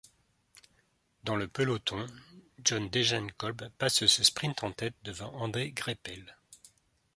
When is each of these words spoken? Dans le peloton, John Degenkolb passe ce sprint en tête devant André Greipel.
Dans 1.23 1.35
le 1.35 1.47
peloton, 1.47 2.07
John 2.65 2.89
Degenkolb 2.89 3.69
passe 3.77 4.05
ce 4.07 4.23
sprint 4.23 4.63
en 4.63 4.71
tête 4.71 4.95
devant 5.03 5.31
André 5.35 5.71
Greipel. 5.73 6.25